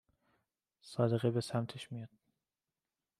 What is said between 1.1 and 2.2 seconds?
به سمتش میاد